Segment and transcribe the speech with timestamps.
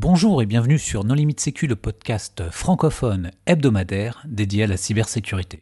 [0.00, 5.58] Bonjour et bienvenue sur Non Limite Sécu, le podcast francophone hebdomadaire dédié à la cybersécurité.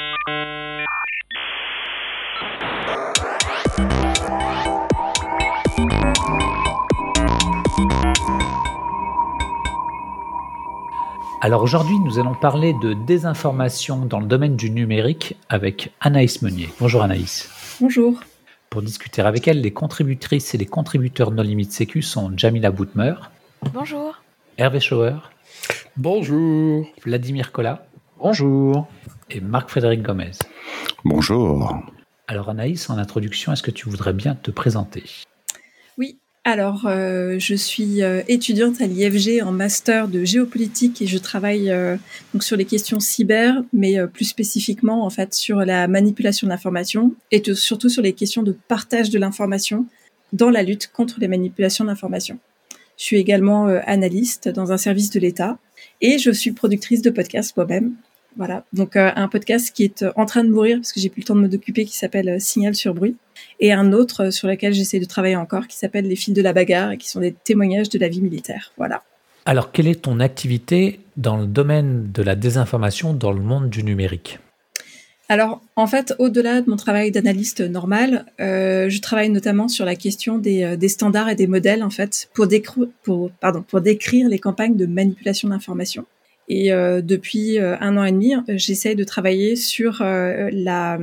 [11.40, 16.68] Alors aujourd'hui, nous allons parler de désinformation dans le domaine du numérique avec Anaïs Meunier.
[16.78, 17.48] Bonjour Anaïs.
[17.80, 18.20] Bonjour.
[18.68, 23.14] Pour discuter avec elle, les contributrices et les contributeurs Non Limite Sécu sont Jamila Boutmer.
[23.72, 24.20] Bonjour.
[24.58, 25.30] Hervé Schauer.
[25.98, 26.86] Bonjour.
[27.04, 27.86] Vladimir Collat.
[28.18, 28.88] Bonjour.
[29.30, 30.30] Et Marc-Frédéric Gomez.
[31.04, 31.78] Bonjour.
[32.26, 35.04] Alors Anaïs, en introduction, est-ce que tu voudrais bien te présenter?
[35.98, 41.18] Oui, alors euh, je suis euh, étudiante à l'IFG en master de géopolitique et je
[41.18, 41.98] travaille euh,
[42.32, 47.14] donc sur les questions cyber, mais plus spécifiquement en fait sur la manipulation de l'information
[47.30, 49.84] et surtout sur les questions de partage de l'information
[50.32, 52.38] dans la lutte contre les manipulations d'information.
[52.96, 55.58] Je suis également euh, analyste dans un service de l'État
[56.00, 57.94] et je suis productrice de podcasts moi-même.
[58.36, 61.08] Voilà, donc euh, un podcast qui est euh, en train de mourir parce que j'ai
[61.08, 63.16] plus le temps de me occuper, qui s'appelle Signal sur bruit,
[63.60, 66.52] et un autre sur lequel j'essaie de travailler encore, qui s'appelle Les fils de la
[66.52, 68.72] bagarre et qui sont des témoignages de la vie militaire.
[68.76, 69.02] Voilà.
[69.46, 73.84] Alors, quelle est ton activité dans le domaine de la désinformation dans le monde du
[73.84, 74.38] numérique?
[75.28, 79.96] Alors, en fait, au-delà de mon travail d'analyste normal, euh, je travaille notamment sur la
[79.96, 84.86] question des, euh, des, standards et des modèles, en fait, pour, décrire les campagnes de
[84.86, 86.06] manipulation d'information.
[86.48, 90.98] Et euh, depuis un an et demi, j'essaie de travailler sur la,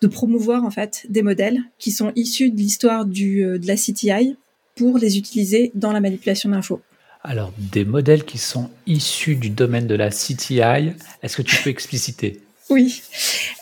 [0.00, 4.36] de promouvoir en fait des modèles qui sont issus de l'histoire de la CTI
[4.74, 6.80] pour les utiliser dans la manipulation d'infos.
[7.22, 11.70] Alors, des modèles qui sont issus du domaine de la CTI, est-ce que tu peux
[11.70, 12.43] expliciter?
[12.70, 13.02] Oui.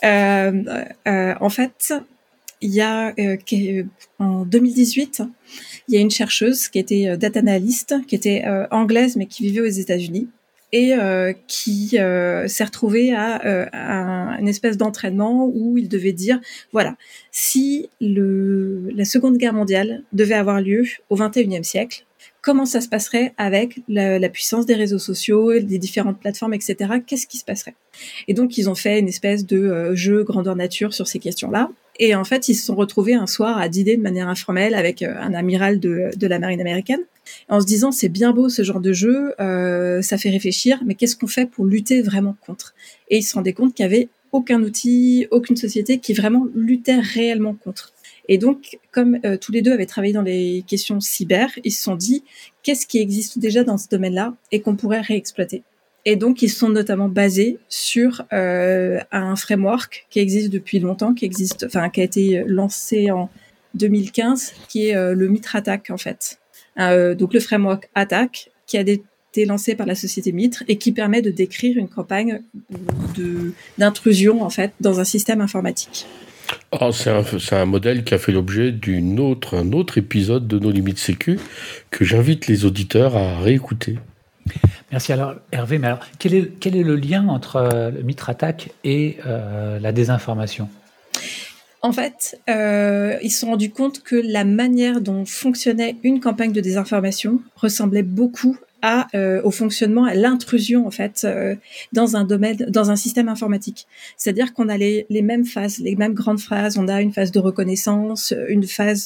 [0.03, 0.63] Euh,
[1.07, 1.93] euh, en fait,
[2.61, 3.83] il y a euh,
[4.19, 5.23] en 2018,
[5.87, 9.61] il y a une chercheuse qui était data analyst, qui était anglaise mais qui vivait
[9.61, 10.29] aux États-Unis
[10.71, 10.93] et
[11.47, 11.97] qui
[12.47, 16.39] s'est retrouvée à, une espèce d'entraînement où il devait dire
[16.71, 16.95] voilà
[17.31, 22.05] si la Seconde Guerre mondiale devait avoir lieu au 21e siècle,
[22.43, 26.95] comment ça se passerait avec la, puissance des réseaux sociaux, des différentes plateformes, etc.
[27.07, 27.73] Qu'est-ce qui se passerait?
[28.27, 31.71] Et donc, ils ont fait une espèce de euh, jeu grandeur nature sur ces questions-là.
[31.99, 35.01] Et en fait, ils se sont retrouvés un soir à dîner de manière informelle avec
[35.01, 36.99] euh, un amiral de, la marine américaine,
[37.47, 40.95] en se disant c'est bien beau ce genre de jeu, euh, ça fait réfléchir, mais
[40.95, 42.75] qu'est-ce qu'on fait pour lutter vraiment contre?
[43.09, 46.99] Et ils se rendaient compte qu'il n'y avait aucun outil, aucune société qui vraiment luttait
[46.99, 47.92] réellement contre.
[48.29, 51.83] Et donc, comme euh, tous les deux avaient travaillé dans les questions cyber, ils se
[51.83, 52.23] sont dit
[52.63, 55.63] qu'est-ce qui existe déjà dans ce domaine-là et qu'on pourrait réexploiter?
[56.05, 61.25] Et donc, ils sont notamment basés sur euh, un framework qui existe depuis longtemps, qui
[61.25, 63.29] existe, enfin, qui a été lancé en
[63.75, 66.39] 2015, qui est euh, le Mitre Attack en fait.
[66.77, 71.21] Donc, le framework Attack, qui a été lancé par la société Mitre et qui permet
[71.21, 72.41] de décrire une campagne
[73.77, 76.05] d'intrusion en fait dans un système informatique.
[76.71, 80.59] Oh, c'est un, un, modèle qui a fait l'objet d'un autre, un autre épisode de
[80.59, 81.39] Nos Limites Sécu
[81.91, 83.97] que j'invite les auditeurs à réécouter.
[84.91, 85.13] Merci.
[85.13, 88.71] Alors, Hervé, mais alors, quel, est, quel est le lien entre euh, le Mitre Attack
[88.83, 90.69] et euh, la désinformation?
[91.81, 96.51] En fait, euh, ils se sont rendus compte que la manière dont fonctionnait une campagne
[96.51, 101.55] de désinformation ressemblait beaucoup à, euh, au fonctionnement, à l'intrusion en fait euh,
[101.93, 103.87] dans un domaine, dans un système informatique.
[104.17, 106.77] C'est-à-dire qu'on a les, les, mêmes phases, les mêmes grandes phases.
[106.77, 109.05] On a une phase de reconnaissance, une phase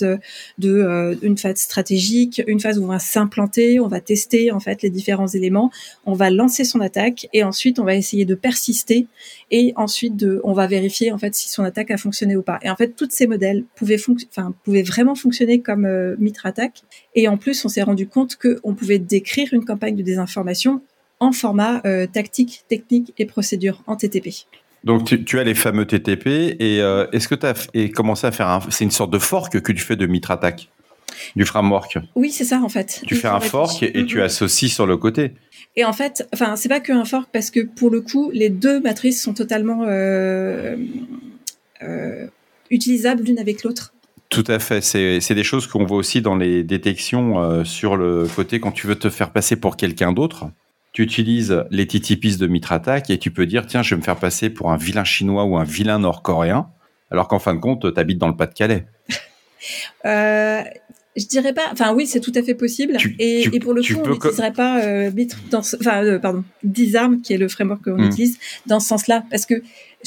[0.58, 4.60] de, euh, une phase stratégique, une phase où on va s'implanter, on va tester en
[4.60, 5.72] fait les différents éléments,
[6.08, 9.06] on va lancer son attaque et ensuite on va essayer de persister
[9.52, 12.60] et ensuite de, on va vérifier en fait si son attaque a fonctionné ou pas.
[12.64, 13.98] Et en fait, tous ces modèles pouvaient,
[14.30, 16.82] enfin, pouvaient vraiment fonctionner comme euh, Mitre Attack.
[17.16, 20.82] Et en plus, on s'est rendu compte qu'on pouvait décrire une campagne de désinformation
[21.20, 24.30] en format euh, tactique, technique et procédure en TTP.
[24.84, 26.28] Donc tu, as les fameux TTP
[26.60, 29.60] et euh, est-ce que tu as commencé à faire un c'est une sorte de fork
[29.60, 30.70] que tu fais de Mitre Attack
[31.36, 31.98] du framework?
[32.16, 33.02] Oui, c'est ça en fait.
[33.06, 34.22] Tu fais un fork et, tu mm-hmm.
[34.22, 35.34] associes sur le côté.
[35.76, 38.80] Et en fait, enfin, c'est pas qu'un fork parce que pour le coup, les deux
[38.80, 40.76] matrices sont totalement euh,
[42.70, 43.94] utilisables l'une avec l'autre.
[44.30, 44.82] Tout à fait.
[44.82, 48.88] C'est des choses qu'on voit aussi dans les détections euh, sur le côté quand tu
[48.88, 50.46] veux te faire passer pour quelqu'un d'autre.
[50.92, 54.18] Tu utilises les TTPs de Mitratak et tu peux dire tiens, je vais me faire
[54.18, 56.70] passer pour un vilain chinois ou un vilain nord-coréen,
[57.12, 58.86] alors qu'en fin de compte, tu habites dans le Pas-de-Calais.
[60.06, 60.62] euh,
[61.18, 61.70] je dirais pas.
[61.72, 62.96] Enfin, oui, c'est tout à fait possible.
[63.20, 65.12] et, et, pour le coup, on n'utiliserait pas euh,
[65.50, 68.08] dans, enfin, euh, pardon, Disarm, qui est le framework qu'on hmm.
[68.08, 68.38] utilise,
[68.68, 69.56] dans ce sens-là, parce que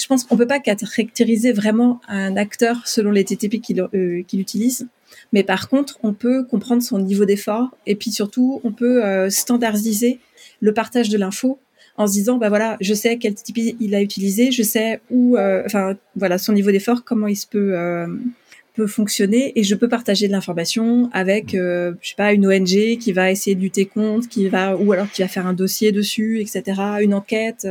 [0.00, 4.40] je pense qu'on peut pas caractériser vraiment un acteur selon les TTP qu'il euh, qu'il
[4.40, 4.88] utilise.
[5.32, 9.30] Mais par contre, on peut comprendre son niveau d'effort et puis surtout, on peut euh,
[9.30, 10.18] standardiser
[10.60, 11.58] le partage de l'info
[11.96, 15.36] en se disant bah voilà je sais quel type il a utilisé je sais où
[15.36, 15.66] euh,
[16.16, 17.74] voilà son niveau d'effort comment il se peut
[18.74, 23.12] peut fonctionner et je peux partager de l'information avec je sais pas une ONG qui
[23.12, 26.40] va essayer de lutter contre qui va ou alors qui va faire un dossier dessus
[26.40, 27.66] etc une enquête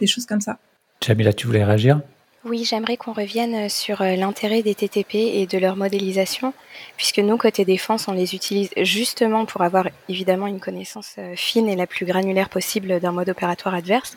[0.00, 0.58] des choses comme ça
[1.00, 2.00] Jamila tu voulais réagir?
[2.44, 6.54] Oui, j'aimerais qu'on revienne sur l'intérêt des TTP et de leur modélisation,
[6.96, 11.74] puisque nous, côté défense, on les utilise justement pour avoir évidemment une connaissance fine et
[11.74, 14.16] la plus granulaire possible d'un mode opératoire adverse,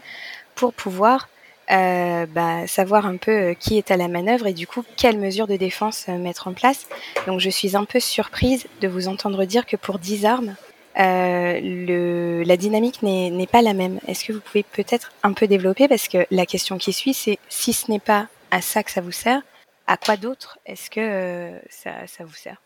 [0.53, 1.27] pour pouvoir
[1.71, 5.45] euh, bah, savoir un peu qui est à la manœuvre et du coup quelles mesures
[5.45, 6.87] de défense mettre en place.
[7.27, 10.55] Donc je suis un peu surprise de vous entendre dire que pour 10 armes,
[10.99, 13.99] euh, la dynamique n'est pas la même.
[14.07, 15.87] Est-ce que vous pouvez peut-être un peu développer?
[15.87, 19.01] Parce que la question qui suit, c'est si ce n'est pas à ça que ça
[19.01, 19.41] vous sert,
[19.87, 22.61] à quoi d'autre est-ce que euh, ça, vous sert?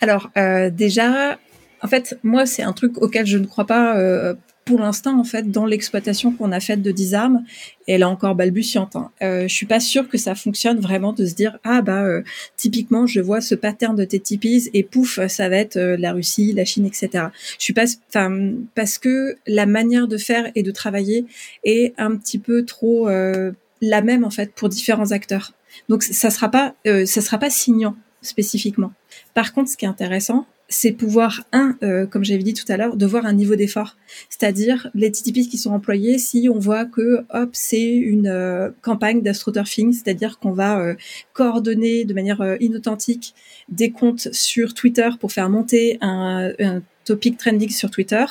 [0.00, 1.38] Alors, euh, déjà,
[1.82, 3.94] en fait, moi, c'est un truc auquel je ne crois pas
[4.64, 7.42] pour l'instant, en fait, dans l'exploitation qu'on a faite de Disarm,
[7.86, 8.94] elle est encore balbutiante.
[8.94, 9.10] Hein.
[9.22, 12.22] Euh, je suis pas sûre que ça fonctionne vraiment de se dire ah bah euh,
[12.56, 16.52] typiquement je vois ce pattern de TTPs et pouf ça va être euh, la Russie,
[16.52, 17.24] la Chine, etc.
[17.58, 21.24] Je suis pas, enfin parce que la manière de faire et de travailler
[21.64, 25.52] est un petit peu trop euh, la même en fait pour différents acteurs.
[25.88, 28.92] Donc ça sera pas, ça sera pas signant spécifiquement.
[29.34, 32.76] Par contre, ce qui est intéressant, c'est pouvoir, un, euh, comme j'avais dit tout à
[32.76, 33.96] l'heure, de voir un niveau d'effort.
[34.28, 39.20] C'est-à-dire les TTP qui sont employés, si on voit que, hop, c'est une euh, campagne
[39.20, 40.94] d'astroturfing, c'est-à-dire qu'on va euh,
[41.32, 43.34] coordonner de manière inauthentique
[43.68, 48.24] des comptes sur Twitter pour faire monter un, un topic trending sur Twitter,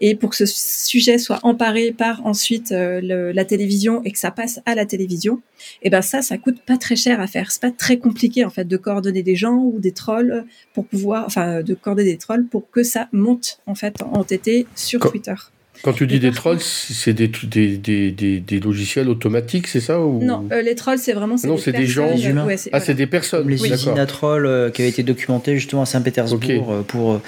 [0.00, 4.30] et pour que ce sujet soit emparé par ensuite euh, la télévision et que ça
[4.30, 5.40] passe à la télévision,
[5.82, 7.50] et eh ben ça, ça coûte pas très cher à faire.
[7.50, 10.44] C'est pas très compliqué en fait de coordonner des gens ou des trolls
[10.74, 14.66] pour pouvoir, enfin, de coordonner des trolls pour que ça monte en fait en TT
[14.74, 15.34] sur Twitter.
[15.82, 20.22] Quand tu dis des trolls, c'est des, des, des, des, logiciels automatiques, c'est ça ou...
[20.22, 21.36] Non, euh, les trolls, c'est vraiment.
[21.44, 22.16] Non, c'est des gens.
[22.16, 22.46] humains.
[22.72, 23.48] ah, c'est des personnes.
[23.48, 27.20] Les usines à trolls euh, qui avaient été documentées justement à Saint-Pétersbourg pour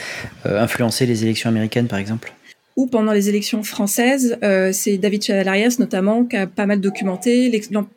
[0.45, 2.33] influencer les élections américaines, par exemple
[2.79, 7.51] ou pendant les élections françaises, euh, c'est David Chavalarias notamment qui a pas mal documenté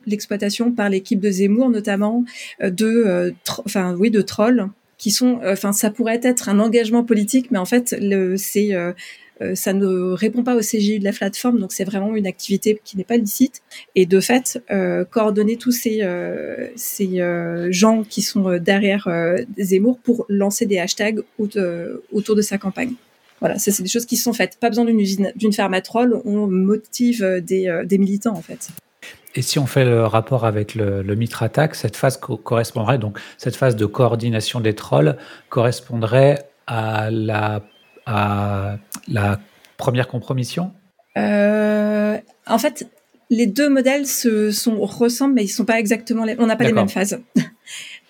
[0.07, 2.25] l'exploitation par l'équipe de Zemmour notamment
[2.63, 3.31] euh, de, euh,
[3.63, 7.65] enfin oui, de trolls qui sont, enfin ça pourrait être un engagement politique, mais en
[7.65, 7.95] fait
[8.37, 8.71] c'est
[9.55, 12.97] ça ne répond pas au CGU de la plateforme, donc c'est vraiment une activité qui
[12.97, 13.63] n'est pas licite.
[13.95, 14.63] Et de fait,
[15.09, 16.07] coordonner tous ces,
[16.75, 17.19] ces
[17.71, 19.09] gens qui sont derrière
[19.57, 22.93] Zemmour pour lancer des hashtags autour de sa campagne.
[23.41, 24.57] Voilà, ça c'est des choses qui sont faites.
[24.59, 28.35] Pas besoin d'une usine, d'une ferme à troll, on motive euh, des, euh, des, militants
[28.35, 28.69] en fait.
[29.35, 33.19] Et si on fait le rapport avec le, le Mitre Attack, cette phase correspondrait donc
[33.37, 35.17] cette phase de coordination des trolls
[35.49, 37.63] correspondrait à la
[38.05, 38.77] à
[39.07, 39.39] la
[39.77, 40.71] première compromission?
[41.17, 42.17] Euh,
[42.47, 42.87] En fait,
[43.29, 46.35] les deux modèles se sont ressemblent, mais ils sont pas exactement les.
[46.39, 47.19] On n'a pas les mêmes phases.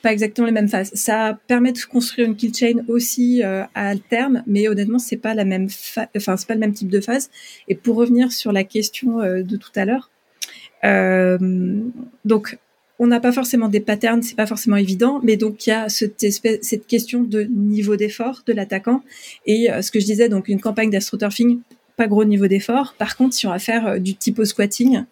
[0.01, 0.91] Pas exactement les mêmes phases.
[0.93, 5.33] Ça permet de construire une kill chain aussi euh, à terme, mais honnêtement, c'est pas
[5.33, 5.67] la même,
[6.15, 7.29] enfin c'est pas le même type de phase.
[7.67, 10.09] Et pour revenir sur la question euh, de tout à l'heure,
[10.83, 11.37] euh,
[12.25, 12.57] donc
[12.99, 15.89] on n'a pas forcément des patterns, c'est pas forcément évident, mais donc il y a
[15.89, 19.03] cette, espèce, cette question de niveau d'effort de l'attaquant
[19.47, 21.61] et ce que je disais, donc une campagne d'astroturfing,
[21.97, 22.93] pas gros niveau d'effort.
[22.99, 25.03] Par contre, si on va faire du typo squatting,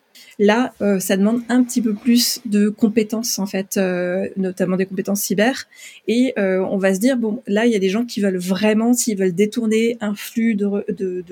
[0.41, 4.85] Là, euh, ça demande un petit peu plus de compétences en fait, euh, notamment des
[4.85, 5.67] compétences cyber.
[6.07, 8.37] Et euh, on va se dire bon, là, il y a des gens qui veulent
[8.37, 11.25] vraiment, s'ils veulent détourner un flux de, de,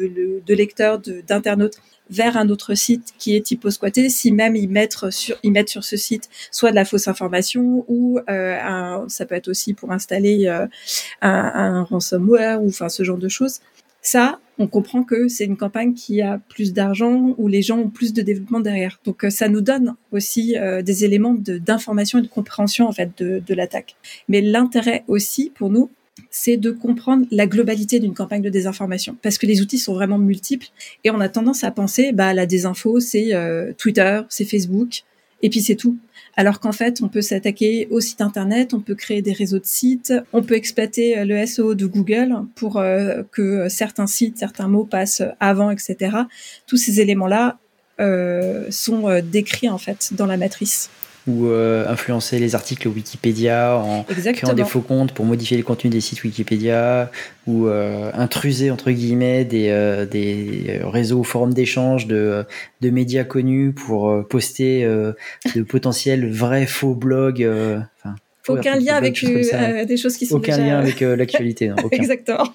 [0.45, 1.77] de, lecteurs, d'internautes
[2.09, 5.69] vers un autre site qui est typo squatté, si même ils mettent sur ils mettent
[5.69, 9.91] sur ce site soit de la fausse information ou un, ça peut être aussi pour
[9.91, 10.69] installer un,
[11.21, 13.61] un ransomware ou enfin ce genre de choses.
[14.09, 17.89] Ça, on comprend que c'est une campagne qui a plus d'argent, où les gens ont
[17.89, 19.01] plus de développement derrière.
[19.03, 23.21] Donc euh, ça nous donne aussi euh, des éléments d'information et de compréhension en fait
[23.21, 23.97] de, l'attaque.
[24.29, 25.89] Mais l'intérêt aussi pour nous,
[26.29, 30.19] c'est de comprendre la globalité d'une campagne de désinformation, parce que les outils sont vraiment
[30.19, 30.67] multiples
[31.03, 35.03] et on a tendance à penser, bah la désinfo c'est euh, Twitter, c'est Facebook,
[35.41, 35.97] et puis c'est tout
[36.37, 39.65] alors qu'en fait, on peut s'attaquer au site internet, on peut créer des réseaux de
[39.65, 44.67] sites, on peut exploiter euh, le SEO de Google pour euh, que certains sites, certains
[44.67, 46.15] mots passent avant, etc.
[46.67, 47.57] Tous ces éléments-là
[47.99, 50.91] euh, sont décrits en fait dans la matrice
[51.27, 55.91] ou euh, influencer les articles Wikipédia en créant des faux comptes pour modifier les contenus
[55.91, 57.11] des sites Wikipédia
[57.45, 62.45] ou euh, intruser entre guillemets des, euh, des réseaux forums d'échange de,
[62.81, 67.47] de médias connus pour poster de potentiels vrais faux blogs.
[68.47, 69.21] Aucun lien avec
[69.87, 71.71] des choses qui sont aucun lien avec l'actualité.
[71.91, 72.45] Exactement.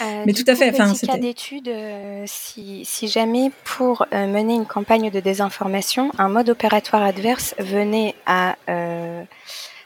[0.00, 0.70] Euh, Mais tout à fait.
[0.70, 6.28] Enfin, cas d'étude, euh, si, si, jamais pour euh, mener une campagne de désinformation, un
[6.28, 8.56] mode opératoire adverse venait à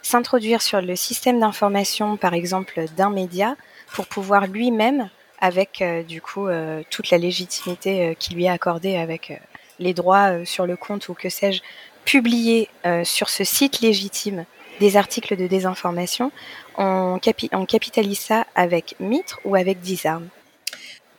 [0.03, 3.57] s'introduire sur le système d'information, par exemple, d'un média,
[3.93, 5.11] pour pouvoir lui-même,
[5.41, 6.47] avec du coup
[6.91, 9.41] toute la légitimité qui lui est accordée avec
[9.81, 11.61] les droits sur le compte ou que sais-je,
[12.05, 12.69] publier
[13.03, 14.45] sur ce site légitime
[14.81, 16.33] des articles de désinformation,
[16.79, 20.29] on, capitalise ça avec Mitre ou avec Disarm?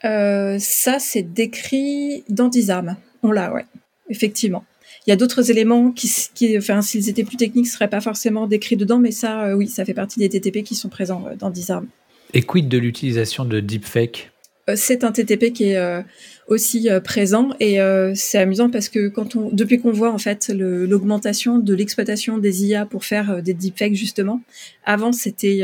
[0.05, 2.97] Euh, Ça, c'est décrit dans Disarm.
[3.23, 3.65] On l'a, ouais,
[4.09, 4.63] effectivement.
[5.05, 8.01] Il y a d'autres éléments qui, qui enfin, s'ils étaient plus techniques, ne seraient pas
[8.01, 11.25] forcément décrits dedans, mais ça, euh, oui, ça fait partie des TTP qui sont présents
[11.27, 11.87] euh, dans Disarm.
[12.33, 14.31] Et quid de l'utilisation de deepfake
[14.75, 16.03] C'est un TTP qui est
[16.47, 20.17] aussi euh, présent et euh, c'est amusant parce que quand on depuis qu'on voit en
[20.17, 24.41] fait l'augmentation de l'exploitation des IA pour faire euh, des deepfakes justement
[24.85, 25.63] avant c'était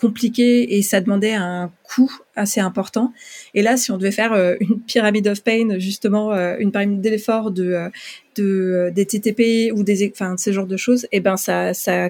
[0.00, 3.12] compliqué et ça demandait un coût assez important.
[3.52, 7.90] Et là si on devait faire une pyramide of pain justement une pyramide d'effort de
[8.36, 12.08] de des TTP ou des enfin ce genre de choses et eh ben ça ça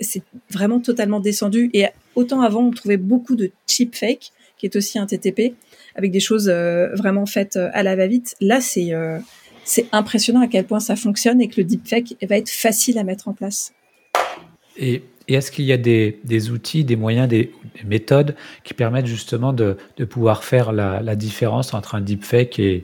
[0.00, 4.76] c'est vraiment totalement descendu et autant avant on trouvait beaucoup de cheap fake qui est
[4.76, 5.54] aussi un TTP
[5.94, 8.36] avec des choses euh, vraiment faites euh, à la va-vite.
[8.40, 9.18] Là, c'est euh,
[9.64, 13.04] c'est impressionnant à quel point ça fonctionne et que le deepfake va être facile à
[13.04, 13.72] mettre en place.
[14.76, 17.52] Et, est-ce qu'il y a des, des, outils, des moyens, des,
[17.84, 22.82] méthodes qui permettent justement de, de pouvoir faire la, la, différence entre un deepfake et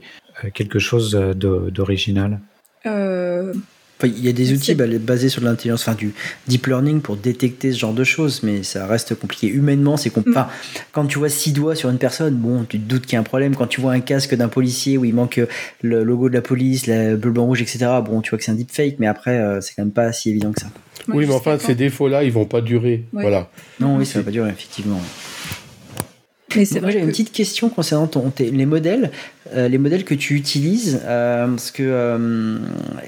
[0.54, 2.38] quelque chose d'original?
[2.86, 3.52] Euh,
[4.04, 6.12] il y a des outils bah, basés sur l'intelligence, enfin du
[6.48, 9.48] deep learning pour détecter ce genre de choses, mais ça reste compliqué.
[9.48, 10.38] Humainement, c'est compliqué.
[10.38, 10.46] Mm.
[10.92, 13.20] quand tu vois six doigts sur une personne, bon, tu te doutes qu'il y a
[13.20, 13.56] un problème.
[13.56, 15.40] Quand tu vois un casque d'un policier où il manque
[15.82, 18.52] le logo de la police, le bleu, blanc, rouge, etc., bon, tu vois que c'est
[18.52, 20.68] un deepfake, mais après, euh, c'est quand même pas si évident que ça.
[21.08, 23.04] oui, mais enfin, ces défauts-là, ils vont pas durer.
[23.12, 23.48] Voilà.
[23.80, 25.00] Non, oui, ça va pas durer, effectivement.
[26.54, 29.10] Moi, j'ai une petite question concernant ton, les modèles,
[29.54, 31.00] euh, les modèles que tu utilises.
[31.04, 32.58] Euh, parce que euh,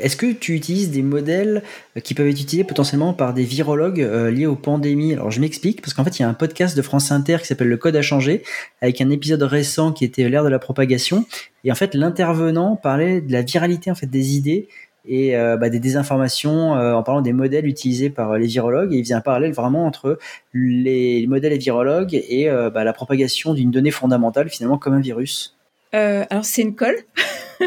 [0.00, 1.62] est-ce que tu utilises des modèles
[2.02, 5.14] qui peuvent être utilisés potentiellement par des virologues liés aux pandémies?
[5.14, 7.47] Alors, je m'explique parce qu'en fait, il y a un podcast de France Inter qui
[7.47, 8.42] s'appelle Le Code a changé,
[8.83, 11.25] avec un épisode récent qui était l'ère de la propagation.
[11.64, 14.68] Et en fait, l'intervenant parlait de la viralité en fait des idées
[15.08, 18.92] et euh, bah, des désinformations euh, en parlant des modèles utilisés par les virologues.
[18.92, 20.18] Et il faisait un parallèle vraiment entre
[20.52, 25.00] les modèles et virologues et euh, bah, la propagation d'une donnée fondamentale, finalement, comme un
[25.00, 25.56] virus.
[25.92, 26.96] alors, c'est une colle.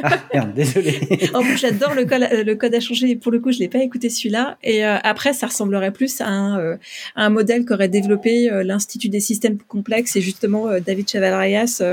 [0.04, 1.00] ah, merde, désolé.
[1.34, 2.04] en plus, j'adore le,
[2.44, 3.16] le code à changer.
[3.16, 4.58] Pour le coup, je l'ai pas écouté celui-là.
[4.64, 6.78] Et après, ça ressemblerait plus à un,
[7.16, 11.84] un modèle qu'aurait développé l'Institut des systèmes complexes et justement David Chavalrias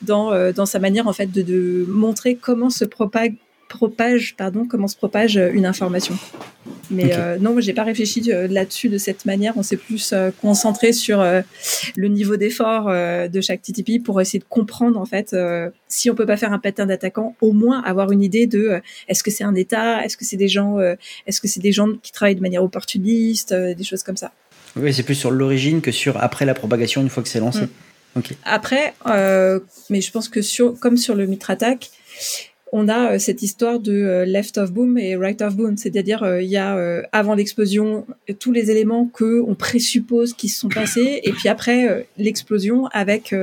[0.00, 3.32] dans, dans sa manière en fait de, de montrer comment se propage
[3.72, 6.14] propage, pardon, comment se propage euh, une information.
[6.90, 9.54] Mais euh, non, j'ai pas réfléchi euh, là-dessus de cette manière.
[9.56, 11.24] On s'est plus concentré sur
[11.96, 15.34] le niveau d'effort de chaque TTP pour essayer de comprendre en fait
[15.88, 19.22] si on peut pas faire un patin d'attaquant, au moins avoir une idée de est-ce
[19.22, 20.78] que c'est un État, est-ce que c'est des gens,
[21.26, 24.32] est-ce que c'est des gens qui travaillent de manière opportuniste, des choses comme ça.
[24.76, 27.62] Oui, c'est plus sur l'origine que sur après la propagation une fois que c'est lancé.
[27.62, 28.20] Mm.
[28.44, 28.94] Après,
[29.88, 31.90] mais je pense que sur comme sur le Mitre Attack,
[32.72, 36.22] on a euh, cette histoire de euh, left of boom et right of boom, c'est-à-dire
[36.22, 36.72] euh, il y a
[37.12, 38.06] avant l'explosion
[38.38, 43.34] tous les éléments que on présuppose qui se sont passés et puis après l'explosion avec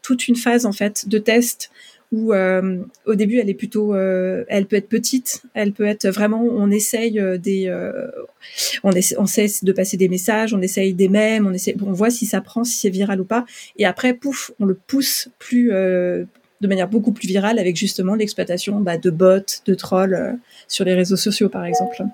[0.00, 1.70] toute une phase en fait de test
[2.12, 6.70] où au début elle est plutôt elle peut être petite elle peut être vraiment on
[6.70, 7.70] essaye des
[8.82, 11.92] on, essaie, on cesse de passer des messages on essaye des mèmes on essaie on
[11.92, 13.44] voit si ça prend si c'est viral ou pas.
[13.76, 15.72] Et après pouf on le pousse plus
[16.62, 20.32] de manière beaucoup plus virale avec justement l'exploitation bah, de bots, de trolls euh,
[20.68, 22.04] sur les réseaux sociaux par exemple.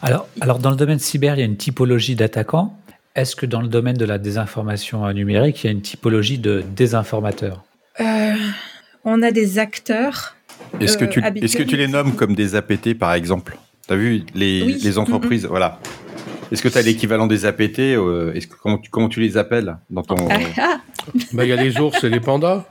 [0.00, 2.78] Alors, alors dans le domaine cyber, il y a une typologie d'attaquants.
[3.16, 6.62] Est-ce que dans le domaine de la désinformation numérique, il y a une typologie de
[6.76, 7.64] désinformateurs?
[8.00, 8.34] Euh,
[9.04, 10.36] On a des acteurs.
[10.80, 13.58] Est-ce que, tu, euh, est-ce que tu les nommes comme des APT par exemple?
[13.88, 15.80] Tu as vu les, les entreprises Voilà.
[16.52, 19.76] Est-ce que tu as l'équivalent des APT est-ce que, comment, tu, comment tu les appelles
[19.90, 20.16] dans ton...
[20.30, 20.80] Ah.
[21.32, 22.66] Bah, il y a les ours et les pandas.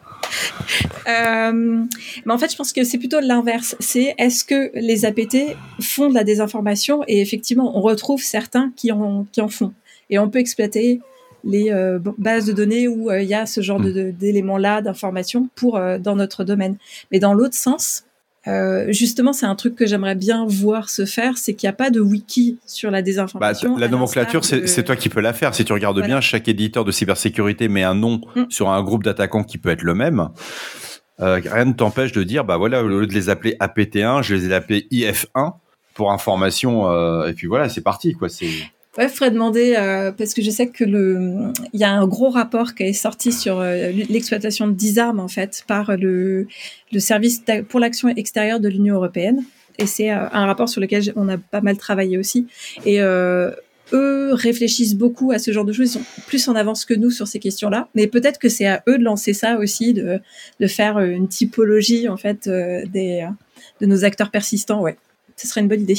[1.08, 1.84] Euh,
[2.26, 3.76] mais en fait, je pense que c'est plutôt l'inverse.
[3.80, 8.92] C'est est-ce que les APT font de la désinformation et effectivement, on retrouve certains qui
[8.92, 9.74] en, qui en font.
[10.10, 11.00] Et on peut exploiter
[11.44, 14.12] les euh, bases de données où euh, il y a ce genre hmm.
[14.12, 16.78] d'éléments-là, d'informations pour dans notre domaine.
[17.12, 18.04] Mais dans l'autre sens,
[18.48, 21.76] euh, justement, c'est un truc que j'aimerais bien voir se faire, c'est qu'il n'y a
[21.76, 23.74] pas de wiki sur la désinformation.
[23.74, 25.54] Bah, la nomenclature, c'est toi qui peux la faire.
[25.54, 28.44] Si tu regardes bien, chaque éditeur de cybersécurité met un nom mm.
[28.50, 30.30] sur un groupe d'attaquants qui peut être le même.
[31.20, 34.36] Euh, rien ne t'empêche de dire, bah voilà, au lieu de les appeler APT1, je
[34.36, 35.54] les ai appelés IF1
[35.96, 36.92] pour information.
[36.92, 38.30] Euh, et puis voilà, c'est parti, quoi.
[38.30, 38.52] C'est
[38.98, 42.30] Ouais, faudrait demander euh, parce que je sais que le, il y a un gros
[42.30, 46.48] rapport qui est sorti sur euh, l'exploitation de 10 armes en fait par le
[46.92, 49.44] le service pour l'action extérieure de l'Union européenne
[49.78, 52.48] et c'est euh, un rapport sur lequel on a pas mal travaillé aussi
[52.88, 56.96] et eux réfléchissent beaucoup à ce genre de choses, ils sont plus en avance que
[56.96, 60.20] nous sur ces questions-là, mais peut-être que c'est à eux de lancer ça aussi, de,
[60.60, 63.26] de faire une typologie en fait des
[63.80, 64.98] de nos acteurs persistants, ouais.
[65.36, 65.98] Ce serait une bonne idée.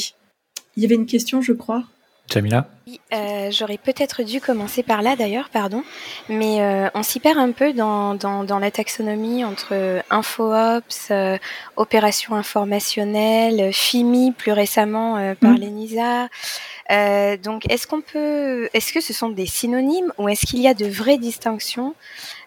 [0.75, 1.85] Il y avait une question, je crois.
[2.31, 2.67] Jamila
[3.13, 5.83] euh, J'aurais peut-être dû commencer par là d'ailleurs, pardon,
[6.27, 11.37] mais euh, on s'y perd un peu dans, dans, la taxonomie entre InfoOps, euh,
[11.75, 15.59] opération informationnelle, FIMI plus récemment par mm.
[15.59, 16.27] l'ENISA.
[17.43, 20.73] donc est-ce qu'on peut, est-ce que ce sont des synonymes ou est-ce qu'il y a
[20.73, 21.95] de vraies distinctions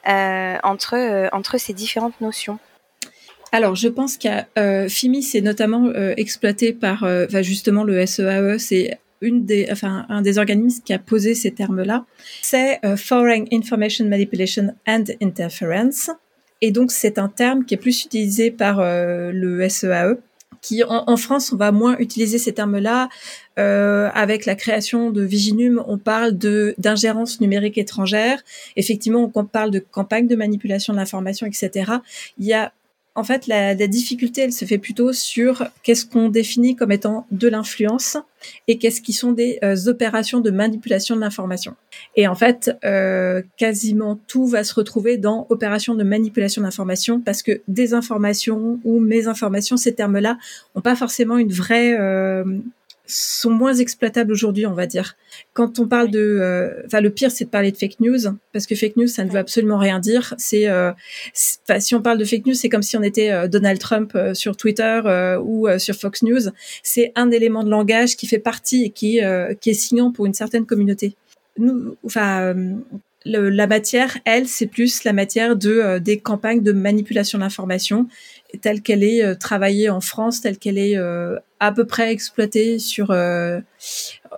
[0.06, 2.58] entre, entre ces différentes notions?
[3.54, 4.46] Alors, je pense qu'à
[4.88, 7.06] FIMI, c'est notamment exploité par
[7.42, 11.52] justement le SEAE, e, c'est une des, enfin, un des organismes qui a posé ces
[11.52, 12.04] termes-là,
[12.42, 16.10] c'est euh, Foreign Information Manipulation and Interference.
[16.60, 20.20] Et donc, c'est un terme qui est plus utilisé par euh, le SEAE, e,
[20.60, 23.08] qui en, France, on va moins utiliser ces termes-là.
[23.58, 28.40] Euh, avec la création de Viginum, on parle de d'ingérence numérique étrangère.
[28.76, 31.94] Effectivement, on parle de campagne de manipulation de l'information, etc.
[32.38, 32.72] Il y a
[33.14, 37.46] en fait, la, difficulté, elle se fait plutôt sur qu'est-ce qu'on définit comme étant de
[37.46, 38.16] l'influence
[38.68, 41.74] et qu'est-ce qui sont des euh, opérations de manipulation de l'information.
[42.16, 47.42] Et en fait, euh, quasiment tout va se retrouver dans opération de manipulation d'information parce
[47.42, 50.38] que des informations ou mes informations, ces termes-là,
[50.74, 52.44] n'ont pas forcément une vraie euh,
[53.06, 55.16] sont moins exploitables aujourd'hui, on va dire.
[55.54, 58.18] Quand on parle de, euh, enfin, le pire, c'est de parler de fake news,
[58.52, 60.34] parce que fake news, ça ne veut absolument rien dire.
[60.38, 60.92] C'est, euh,
[61.34, 64.56] si on parle de fake news, c'est comme si on était euh, Donald Trump sur
[64.56, 65.00] Twitter
[65.42, 66.50] ou sur Fox News.
[66.82, 69.20] C'est un élément de langage qui fait partie et qui,
[69.60, 71.16] qui est signant pour une certaine communauté.
[71.58, 72.54] Nous, enfin,
[73.24, 78.08] la matière, elle, c'est plus la matière de des campagnes de manipulation d'information
[78.60, 82.80] telle qu'elle est euh, travaillée en France, telle qu'elle est euh, à peu près exploitée
[82.80, 83.60] sur euh,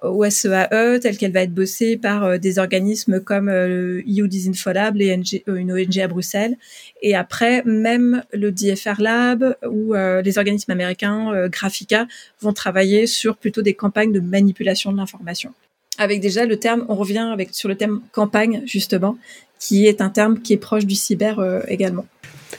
[0.02, 5.72] OSEAE, e, telle qu'elle va être bossée par des organismes comme le EU Disinfolab, une
[5.72, 6.58] ONG à Bruxelles,
[7.00, 12.06] et après même le DFR Lab ou les organismes américains Graphica
[12.42, 15.54] vont travailler sur plutôt des campagnes de manipulation de l'information.
[15.96, 19.16] Avec déjà le terme, on revient avec sur le terme campagne justement,
[19.58, 22.04] qui est un terme qui est proche du cyber également.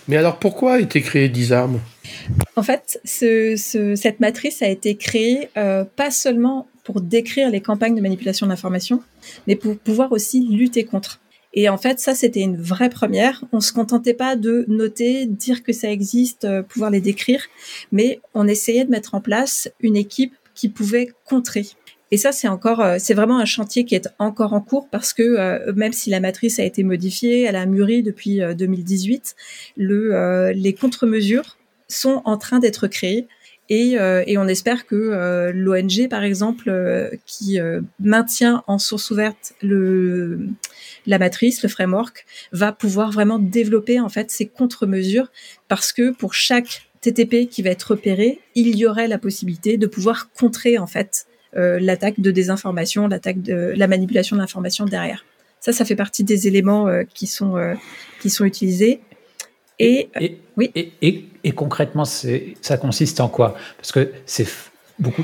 [0.08, 1.80] Mais alors pourquoi a été créé Disarm
[2.56, 8.02] En fait, cette matrice a été créée euh, pas seulement pour décrire les campagnes de
[8.02, 9.02] manipulation d'information,
[9.48, 11.20] mais pour pouvoir aussi lutter contre.
[11.54, 13.44] Et en fait, ça, c'était une vraie première.
[13.54, 17.46] On se contentait pas de noter, dire que ça existe, euh, pouvoir les décrire,
[17.92, 21.66] mais on essayait de mettre en place une équipe qui pouvait contrer.
[22.12, 25.14] Et ça, c'est encore, euh, c'est vraiment un chantier qui est encore en cours parce
[25.14, 29.36] que euh, même si la matrice a été modifiée, elle a mûri depuis 2018,
[29.80, 33.28] euh, le, les contre-mesures sont en train d'être créées.
[33.68, 33.94] Et,
[34.28, 36.72] et, on espère que l'ONG, par exemple,
[37.26, 37.58] qui
[38.00, 40.50] maintient en source ouverte le,
[41.08, 45.32] la matrice, le framework, va pouvoir vraiment développer en fait ces contre-mesures
[45.68, 49.88] parce que pour chaque TTP qui va être repéré, il y aurait la possibilité de
[49.88, 55.24] pouvoir contrer en fait l'attaque de désinformation, l'attaque de la manipulation de l'information derrière.
[55.66, 57.74] Ça, ça fait partie des éléments euh, qui sont euh,
[58.22, 59.02] qui sont utilisés.
[59.80, 60.10] Et,
[60.58, 60.70] oui.
[60.76, 63.56] Et, et, concrètement, ça consiste en quoi?
[63.78, 64.48] Parce que c'est.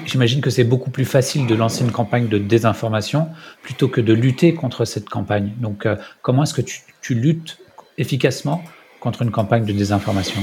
[0.06, 3.30] J'imagine que c'est beaucoup plus facile de lancer une campagne de désinformation
[3.62, 5.54] plutôt que de lutter contre cette campagne.
[5.62, 5.88] Donc,
[6.24, 7.60] comment est-ce que tu, tu, luttes
[8.00, 8.64] efficacement
[9.00, 10.42] contre une campagne de désinformation?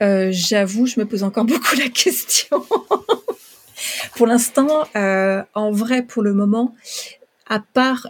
[0.00, 2.64] J'avoue, je me pose encore beaucoup la question.
[4.16, 6.74] Pour l'instant, euh, en vrai, pour le moment,
[7.46, 8.08] à part,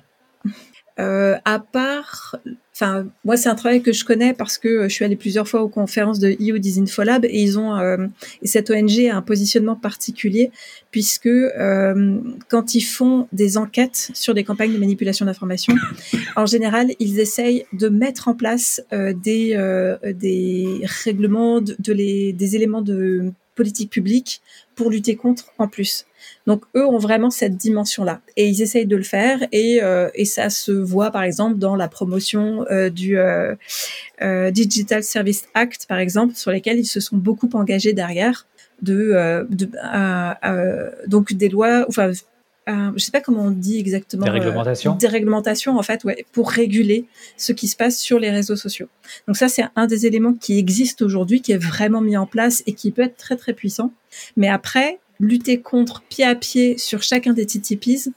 [0.98, 2.37] euh, à part,
[2.74, 5.62] enfin, moi, c'est un travail que je connais parce que je suis allée plusieurs fois
[5.62, 8.06] aux conférences de EU Disinfolab et ils ont, euh,
[8.42, 10.50] et cette ONG a un positionnement particulier
[10.90, 15.74] puisque euh, quand ils font des enquêtes sur des campagnes de manipulation d'information,
[16.37, 22.32] en général, ils essayent de mettre en place euh, des, euh, des règlements, de les,
[22.32, 24.42] des éléments de politique publique
[24.74, 26.06] pour lutter contre en plus.
[26.46, 30.24] Donc eux ont vraiment cette dimension-là et ils essayent de le faire et, euh, et
[30.24, 33.54] ça se voit par exemple dans la promotion euh, du euh,
[34.22, 38.46] euh Digital Service Act par exemple sur lesquels ils se sont beaucoup engagés derrière
[38.82, 39.68] de, euh, de
[41.08, 42.12] donc des lois enfin
[42.68, 44.25] euh, je sais pas comment on dit exactement.
[44.25, 44.92] Des réglementations.
[44.92, 48.57] Euh, des réglementations, en fait, ouais, pour réguler ce qui se passe sur les réseaux
[48.57, 48.88] sociaux.
[49.27, 52.62] Donc ça, c'est un des éléments qui existe aujourd'hui, qui est vraiment mis en place
[52.66, 53.92] et qui peut être très très puissant.
[54.37, 58.11] Mais après, lutter contre pied à pied sur chacun des TTPs,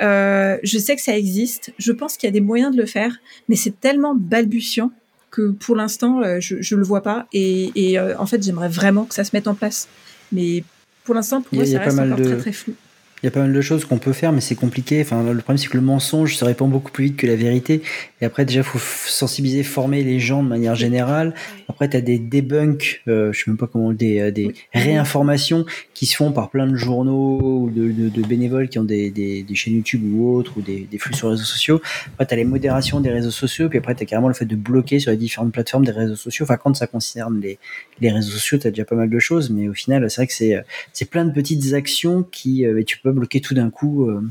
[0.00, 1.72] Euh, je sais que ça existe.
[1.78, 3.16] Je pense qu'il y a des moyens de le faire,
[3.48, 4.92] mais c'est tellement balbutiant
[5.32, 7.26] que pour l'instant, euh, je, je le vois pas.
[7.32, 9.88] Et, et euh, en fait, j'aimerais vraiment que ça se mette en place.
[10.30, 10.62] Mais
[11.02, 12.74] pour l'instant, pour moi, ça reste encore très très flou.
[13.22, 15.00] Il y a pas mal de choses qu'on peut faire, mais c'est compliqué.
[15.00, 17.82] Enfin, le problème, c'est que le mensonge se répand beaucoup plus vite que la vérité.
[18.20, 21.34] Et après, déjà, faut sensibiliser, former les gens de manière générale.
[21.68, 25.66] Après, tu as des debunks, euh, je sais même pas comment, des, euh, des réinformations
[25.94, 29.10] qui se font par plein de journaux ou de, de, de bénévoles qui ont des,
[29.10, 31.80] des, des, chaînes YouTube ou autres, ou des, des flux sur les réseaux sociaux.
[32.14, 34.44] Après, tu as les modérations des réseaux sociaux, puis après, tu as carrément le fait
[34.44, 36.44] de bloquer sur les différentes plateformes des réseaux sociaux.
[36.44, 37.58] Enfin, quand ça concerne les,
[38.00, 40.26] les réseaux sociaux, tu as déjà pas mal de choses, mais au final, c'est vrai
[40.26, 44.08] que c'est, c'est plein de petites actions qui, euh, tu peux bloquer tout d'un coup.
[44.08, 44.22] Euh,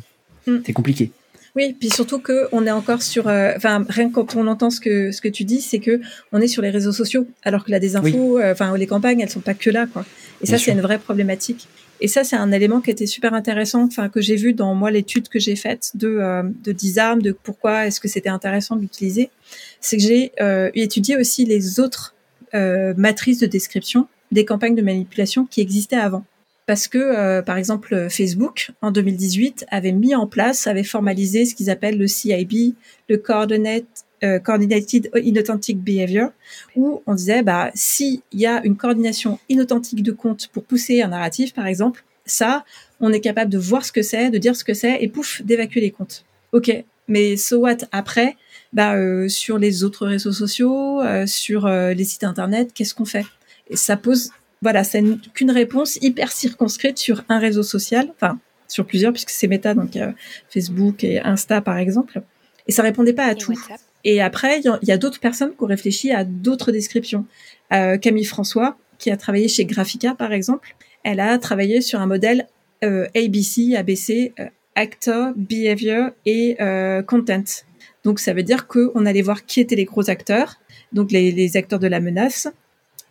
[0.47, 0.61] mm.
[0.65, 1.11] C'est compliqué.
[1.55, 4.69] Oui, puis surtout que on est encore sur, euh, enfin rien que quand on entend
[4.69, 5.99] ce que ce que tu dis, c'est que
[6.31, 9.29] on est sur les réseaux sociaux, alors que la désinfo, euh, enfin les campagnes, elles
[9.29, 10.05] sont pas que là, quoi.
[10.41, 11.67] Et ça, c'est une vraie problématique.
[11.99, 14.91] Et ça, c'est un élément qui était super intéressant, enfin que j'ai vu dans moi
[14.91, 16.21] l'étude que j'ai faite de
[16.63, 19.31] de Disarm, de pourquoi est-ce que c'était intéressant d'utiliser,
[19.81, 20.31] c'est que j'ai
[20.75, 22.13] étudié aussi les autres
[22.53, 26.23] matrices de description des campagnes de manipulation qui existaient avant
[26.67, 31.55] parce que, euh, par exemple, Facebook, en 2018, avait mis en place, avait formalisé ce
[31.55, 32.75] qu'ils appellent le CIB,
[33.07, 33.23] le
[34.23, 36.31] euh, Coordinated Inauthentic Behavior,
[36.75, 41.07] où on disait, bah, s'il y a une coordination inauthentique de compte pour pousser un
[41.07, 42.65] narratif, par exemple, ça,
[42.99, 45.41] on est capable de voir ce que c'est, de dire ce que c'est, et pouf,
[45.43, 46.25] d'évacuer les comptes.
[46.51, 48.35] Ok, mais so what après?
[48.73, 53.25] Bah, euh, Sur les autres réseaux sociaux, sur les sites internet, qu'est-ce qu'on fait?
[53.69, 58.85] Et ça pose voilà, c'est qu'une réponse hyper circonscrite sur un réseau social, enfin sur
[58.85, 60.11] plusieurs puisque c'est méta, donc euh,
[60.49, 62.21] Facebook et Insta par exemple.
[62.67, 63.53] Et ça répondait pas à tout.
[64.03, 67.25] Et après, il y a, d'autres personnes qui ont réfléchi à d'autres descriptions.
[67.73, 72.07] Euh, Camille François, qui a travaillé chez Graphica par exemple, elle a travaillé sur un
[72.07, 72.47] modèle
[72.83, 74.33] euh, ABC, ABC,
[74.75, 76.57] Actor, Behavior et
[77.07, 77.43] Content.
[78.03, 80.57] Donc ça veut dire qu'on allait voir qui étaient les gros acteurs,
[80.93, 82.47] donc les, les acteurs de la menace,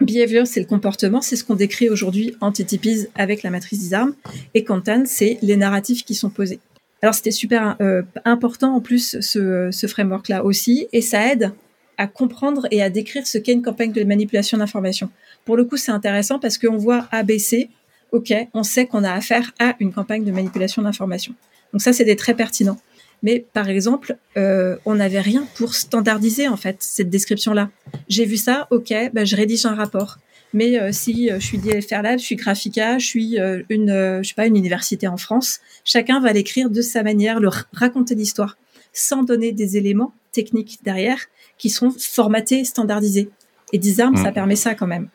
[0.01, 4.15] Behavior, c'est le comportement, c'est ce qu'on décrit aujourd'hui en TTPs avec la matrice disarm.
[4.55, 6.61] Et content, c'est les narratifs qui sont posés.
[7.03, 11.53] Alors c'était super euh, important en plus ce, ce framework-là aussi, et ça aide
[11.99, 15.11] à comprendre et à décrire ce qu'est une campagne de manipulation d'information.
[15.45, 17.71] Pour le coup, c'est intéressant parce qu'on voit ABC,
[18.13, 21.35] ok, on sait qu'on a affaire à une campagne de manipulation d'information.
[21.73, 22.79] Donc ça, c'est des très pertinents.
[23.23, 27.71] Mais par exemple, euh, on n'avait rien pour standardiser en fait cette description-là.
[28.09, 30.19] J'ai vu ça, ok, bah, je rédige un rapport.
[30.53, 34.29] Mais euh, si euh, je suis DFR Lab, je suis Graphica, je suis une, je
[34.29, 38.57] sais pas, une université en France, chacun va l'écrire de sa manière, le raconter l'histoire,
[38.93, 41.19] sans donner des éléments techniques derrière
[41.59, 43.31] qui sont formatés, standardisés.
[43.73, 44.35] Et Disarm, ça mmh.
[44.35, 45.09] permet ça quand même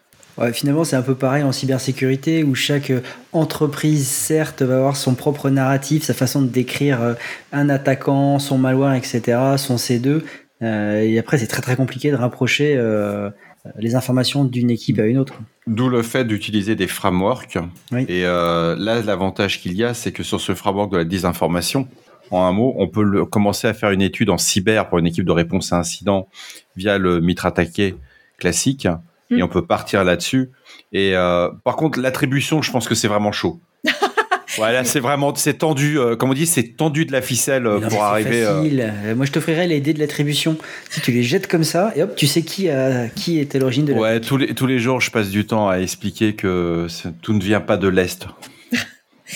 [0.54, 3.02] finalement, c'est un peu pareil en cybersécurité où chaque euh,
[3.34, 7.14] entreprise, certes, va avoir son propre narratif, sa façon de décrire euh,
[7.52, 10.22] un attaquant, son malware, etc., son C2.
[10.62, 12.80] Euh, et après, c'est très très compliqué de rapprocher
[13.78, 15.34] les informations d'une équipe à une autre.
[15.68, 17.58] D'où le fait d'utiliser des frameworks.
[18.08, 21.88] Et là, l'avantage qu'il y a, c'est que sur ce framework de la désinformation,
[22.32, 25.26] en un mot, on peut commencer à faire une étude en cyber pour une équipe
[25.26, 26.28] de réponse à incident
[26.76, 27.96] via le Mitre attaqué
[28.38, 28.88] classique
[29.32, 29.44] et mm.
[29.44, 30.50] on peut partir là-dessus.
[30.92, 33.60] Et euh, par contre, l'attribution, je pense que c'est vraiment chaud.
[34.58, 37.80] Voilà, c'est vraiment, c'est tendu, euh, comme on dit, c'est tendu de la ficelle euh,
[37.80, 38.44] pour arriver.
[38.44, 38.94] Facile.
[39.16, 40.58] Moi, je t'offrirais les dés de l'attribution.
[40.90, 43.86] Si tu les jettes comme ça, et hop, tu sais qui a, qui était l'origine
[43.86, 43.94] de.
[43.94, 46.88] Ouais, tous les tous les jours, je passe du temps à expliquer que
[47.22, 48.28] tout ne vient pas de l'est.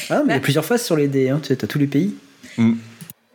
[0.09, 1.29] ah, mais il y a plusieurs phases sur les dés.
[1.29, 1.39] Hein.
[1.41, 2.13] Tu as tous les pays.
[2.57, 2.73] Mm.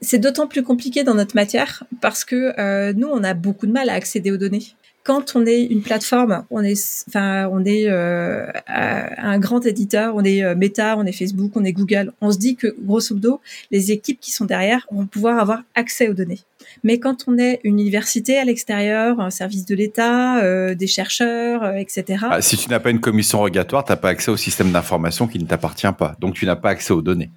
[0.02, 3.88] C'est d'autant plus compliqué dans notre matière parce que nous, on a beaucoup de mal
[3.88, 8.46] à accéder aux données quand on est une plateforme, on est, enfin, on est euh,
[8.68, 12.12] un grand éditeur, on est euh, Meta, on est Facebook, on est Google.
[12.20, 16.08] On se dit que grosso modo, les équipes qui sont derrière vont pouvoir avoir accès
[16.08, 16.40] aux données.
[16.84, 21.62] Mais quand on est une université à l'extérieur, un service de l'État, euh, des chercheurs,
[21.62, 22.26] euh, etc.
[22.30, 25.26] Ah, si tu n'as pas une commission rogatoire, tu n'as pas accès au système d'information
[25.26, 26.14] qui ne t'appartient pas.
[26.20, 27.30] Donc tu n'as pas accès aux données.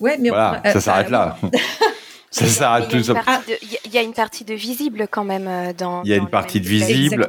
[0.00, 1.38] Ouais, mais voilà, ça s'arrête là.
[2.36, 2.98] Ça s'arrête tout
[3.84, 6.02] Il y a une partie de visible quand même euh, dans.
[6.02, 7.26] Il y a une partie de visible.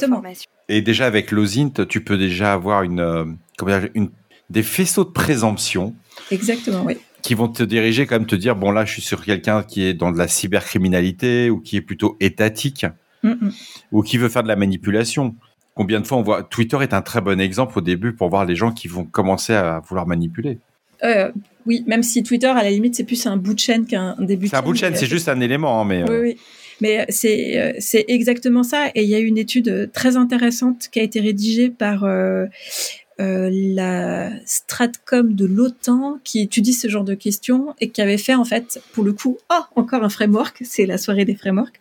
[0.68, 3.26] Et déjà avec l'OSINT, tu peux déjà avoir une, euh,
[3.58, 4.10] comment dire, une,
[4.50, 5.96] des faisceaux de présomption.
[6.30, 6.98] Exactement, oui.
[7.22, 9.84] Qui vont te diriger quand même te dire bon là je suis sur quelqu'un qui
[9.84, 12.86] est dans de la cybercriminalité ou qui est plutôt étatique
[13.92, 15.36] ou qui veut faire de la manipulation.
[15.74, 18.46] Combien de fois on voit Twitter est un très bon exemple au début pour voir
[18.46, 20.60] les gens qui vont commencer à vouloir manipuler.
[21.04, 21.32] Euh,
[21.66, 24.48] oui, même si Twitter, à la limite, c'est plus un bout de chaîne qu'un début.
[24.48, 26.04] C'est un bout de chaîne, c'est juste un élément, hein, mais.
[26.04, 26.38] Oui, euh, oui.
[26.80, 28.90] Mais c'est euh, c'est exactement ça.
[28.94, 32.46] Et il y a une étude très intéressante qui a été rédigée par euh,
[33.20, 38.46] la Stratcom de l'OTAN qui étudie ce genre de questions et qui avait fait en
[38.46, 41.80] fait, pour le coup, oh, encore un framework, c'est la soirée des frameworks.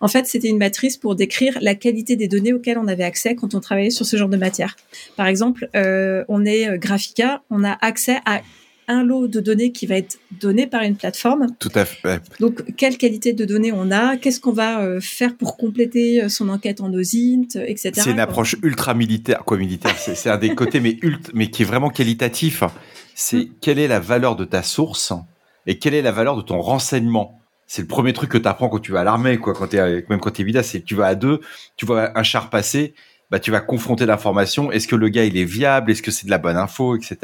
[0.00, 3.34] En fait, c'était une matrice pour décrire la qualité des données auxquelles on avait accès
[3.34, 4.76] quand on travaillait sur ce genre de matière.
[5.16, 8.42] Par exemple, euh, on est euh, Graphica, on a accès à
[8.88, 11.46] un lot de données qui va être donné par une plateforme.
[11.58, 12.22] Tout à fait.
[12.40, 14.16] Donc, quelle qualité de données on a?
[14.16, 17.92] Qu'est-ce qu'on va euh, faire pour compléter euh, son enquête en OSINT, etc.
[17.94, 19.96] C'est une approche ultra militaire, quoi militaire?
[19.96, 20.98] C'est un des côtés, mais
[21.32, 22.62] mais qui est vraiment qualitatif.
[23.14, 23.48] C'est mm.
[23.60, 25.12] quelle est la valeur de ta source
[25.66, 27.40] et quelle est la valeur de ton renseignement?
[27.66, 29.54] C'est le premier truc que tu apprends quand tu vas à l'armée, quoi.
[29.54, 31.40] Quand es, même quand t'es vidéaste, c'est tu vas à deux,
[31.76, 32.94] tu vois un char passer,
[33.30, 34.70] bah tu vas confronter l'information.
[34.70, 35.90] Est-ce que le gars il est viable?
[35.90, 37.16] Est-ce que c'est de la bonne info, etc.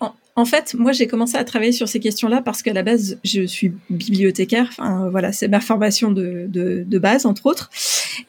[0.00, 3.46] En fait, moi, j'ai commencé à travailler sur ces questions-là parce qu'à la base, je
[3.46, 4.66] suis bibliothécaire.
[4.68, 7.70] Enfin, voilà, c'est ma formation de, de, de, base, entre autres.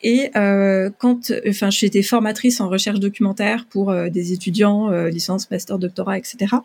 [0.03, 5.51] Et euh, quand, enfin, j'étais formatrice en recherche documentaire pour euh, des étudiants, euh, licence,
[5.51, 6.55] master, doctorat, etc.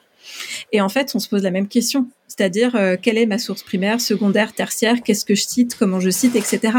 [0.72, 3.62] Et en fait, on se pose la même question, c'est-à-dire euh, quelle est ma source
[3.62, 6.78] primaire, secondaire, tertiaire, qu'est-ce que je cite, comment je cite, etc.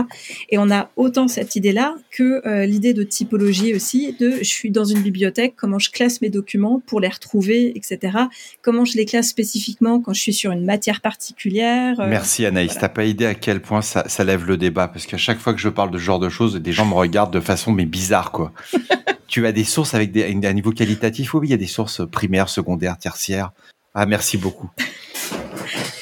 [0.49, 4.71] Et on a autant cette idée-là que euh, l'idée de typologie aussi, de je suis
[4.71, 8.17] dans une bibliothèque, comment je classe mes documents pour les retrouver, etc.
[8.61, 11.99] Comment je les classe spécifiquement quand je suis sur une matière particulière.
[11.99, 15.05] Euh, Merci Anaïs, t'as pas idée à quel point ça, ça lève le débat, parce
[15.05, 17.33] qu'à chaque fois que je parle de ce genre de choses, des gens me regardent
[17.33, 18.53] de façon mais bizarre quoi.
[19.33, 22.03] tu as des sources avec des, un niveau qualitatif Oui, il y a des sources
[22.11, 23.49] primaires, secondaires, tertiaires.
[23.95, 24.69] Ah, merci beaucoup.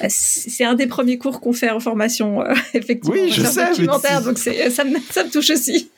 [0.10, 3.16] C'est un des premiers cours qu'on fait en formation, euh, effectivement.
[3.16, 3.70] Oui, je sais.
[3.70, 4.52] Documentaire, donc ça
[4.84, 5.90] me, ça me touche aussi.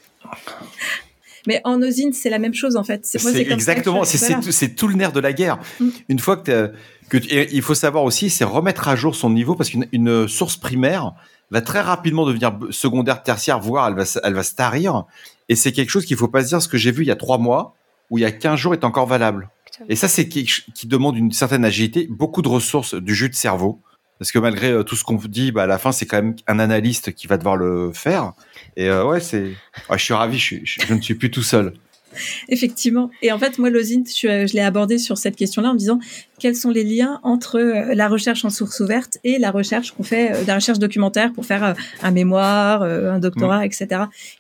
[1.48, 3.04] Mais en usine, c'est la même chose en fait.
[3.04, 5.58] C'est exactement, c'est tout le nerf de la guerre.
[5.80, 5.89] Mm.
[6.10, 6.72] Une fois que,
[7.10, 7.17] que
[7.52, 11.13] il faut savoir aussi, c'est remettre à jour son niveau parce qu'une source primaire
[11.50, 15.06] va très rapidement devenir secondaire, tertiaire, voire elle va, elle va se tarir.
[15.49, 17.12] Et c'est quelque chose qu'il faut pas se dire, ce que j'ai vu il y
[17.12, 17.75] a trois mois,
[18.10, 19.49] ou il y a 15 jours est encore valable.
[19.89, 23.36] Et ça, c'est qui, qui demande une certaine agilité, beaucoup de ressources, du jus de
[23.36, 23.82] cerveau.
[24.19, 26.36] Parce que malgré euh, tout ce qu'on dit, bah, à la fin, c'est quand même
[26.47, 28.34] un analyste qui va devoir le faire.
[28.77, 29.51] Et euh, ouais, c'est.
[29.91, 31.73] je suis ravi, je, je, ne suis plus tout seul.
[32.49, 33.10] Effectivement.
[33.21, 35.99] Et en fait, moi, l'OSINT, je, je l'ai abordé sur cette question-là en me disant
[36.43, 40.04] quels sont les liens entre euh, la recherche en source ouverte et la recherche qu'on
[40.04, 43.63] fait, euh, la recherche documentaire pour faire euh, un mémoire, un doctorat, mm.
[43.63, 43.88] etc.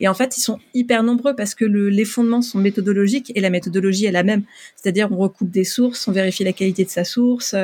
[0.01, 3.39] Et en fait, ils sont hyper nombreux parce que le, les fondements sont méthodologiques et
[3.39, 4.43] la méthodologie est la même.
[4.75, 7.55] C'est-à-dire, on recoupe des sources, on vérifie la qualité de sa source,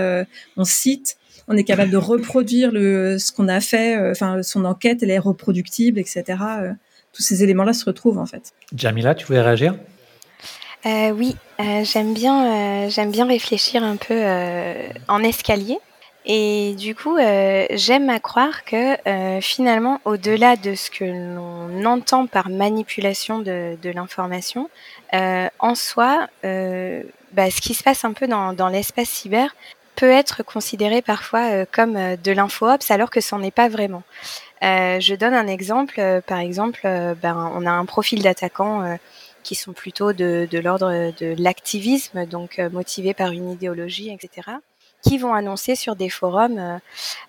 [0.56, 1.17] on cite,
[1.50, 5.19] on est capable de reproduire le, ce qu'on a fait, enfin, son enquête, elle est
[5.19, 6.24] reproductible, etc.
[7.12, 8.54] tous ces éléments-là se retrouvent, en fait.
[8.74, 9.76] Jamila, tu voulais réagir?
[10.86, 14.24] Euh, oui, euh, j'aime bien, euh, j'aime bien réfléchir un peu
[15.08, 15.80] en escalier.
[16.26, 17.18] Et du coup,
[17.72, 18.98] j'aime à croire que
[19.42, 24.70] finalement, au-delà de ce que l'on entend par manipulation de, l'information,
[25.13, 29.56] en soi, bah, ce qui se passe un peu dans, dans l'espace cyber
[29.96, 34.04] peut être considéré parfois comme de l'info-ops alors que ce n'en est pas vraiment.
[34.62, 36.22] je donne un exemple.
[36.28, 38.98] par exemple, ben, on a un profil d'attaquant
[39.43, 44.49] qui sont plutôt de, l'ordre de l'activisme, donc euh, motivés par une idéologie, etc.,
[45.02, 46.78] qui vont annoncer sur des forums euh,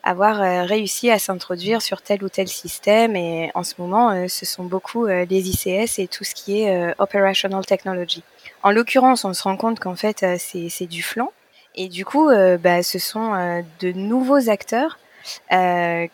[0.03, 3.15] avoir euh, réussi à s'introduire sur tel ou tel système.
[3.15, 7.65] Et en ce moment, ce sont beaucoup les ICS et tout ce qui est operational
[7.65, 8.25] technology.
[8.63, 11.33] En l'occurrence, on se rend compte qu'en fait, c'est du flanc.
[11.77, 12.29] Et du coup,
[12.61, 14.99] bah, ce sont de nouveaux acteurs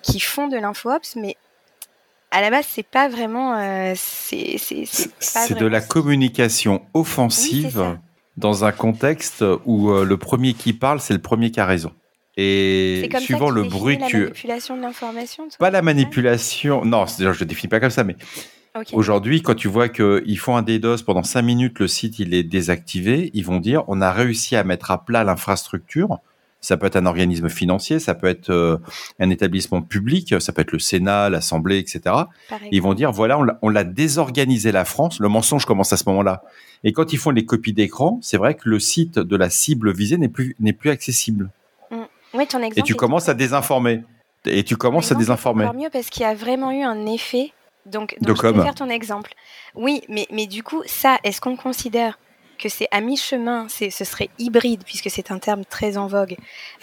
[0.02, 1.36] qui font de l'info-ops, mais
[2.30, 3.56] à la base, c'est pas vraiment.
[3.58, 7.98] Euh, c'est de la communication offensive
[8.36, 11.92] dans un contexte où euh, le premier qui parle, c'est le premier qui a raison.
[12.36, 14.02] Et suivant le bruit que.
[14.02, 16.84] La manipulation de l'information Pas la manipulation.
[16.84, 18.16] Non, je ne le définis pas comme ça, mais.
[18.92, 22.42] Aujourd'hui, quand tu vois qu'ils font un DDoS pendant 5 minutes, le site il est
[22.42, 26.18] désactivé, ils vont dire on a réussi à mettre à plat l'infrastructure
[26.66, 28.76] ça peut être un organisme financier, ça peut être euh,
[29.20, 32.16] un établissement public, ça peut être le Sénat, l'Assemblée, etc.
[32.72, 35.20] Ils vont dire, voilà, on l'a désorganisé la France.
[35.20, 36.42] Le mensonge commence à ce moment-là.
[36.82, 39.92] Et quand ils font les copies d'écran, c'est vrai que le site de la cible
[39.92, 41.50] visée n'est plus, n'est plus accessible.
[41.92, 42.02] Mm.
[42.34, 44.02] Oui, ton exemple Et tu commences à désinformer.
[44.44, 45.66] Et tu commences à désinformer.
[45.66, 47.52] Encore mieux parce qu'il y a vraiment eu un effet.
[47.84, 49.34] Donc, donc je vais faire ton exemple.
[49.76, 52.18] Oui, mais, mais du coup, ça, est-ce qu'on considère
[52.56, 56.36] que c'est à mi-chemin, ce serait hybride, puisque c'est un terme très en vogue,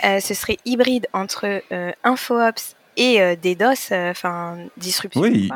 [0.04, 5.22] euh, ce serait hybride entre euh, InfoOps et euh, DDoS, enfin, disruption.
[5.22, 5.50] Oui,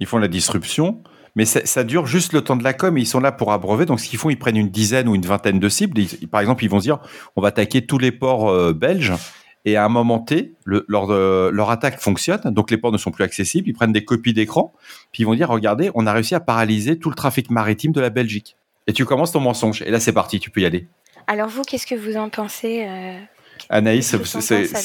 [0.00, 1.02] ils, font la disruption,
[1.34, 3.86] mais ça, dure juste le temps de la com, et ils sont là pour abreuver,
[3.86, 6.64] donc ce qu'ils font, ils prennent une dizaine ou une vingtaine de cibles, par exemple,
[6.64, 6.98] ils vont se dire,
[7.36, 9.12] on va attaquer tous les ports belges,
[9.64, 13.24] et à un moment T, leur, leur, attaque fonctionne, donc les ports ne sont plus
[13.24, 14.72] accessibles, ils prennent des copies d'écran,
[15.12, 18.00] puis ils vont dire, regardez, on a réussi à paralyser tout le trafic maritime de
[18.00, 19.82] la Belgique Et tu commences ton mensonge.
[19.82, 20.86] Et là, c'est parti, tu peux y aller.
[21.26, 23.18] Alors vous, qu'est-ce que vous en pensez euh,
[23.68, 24.70] Anaïs, c'est...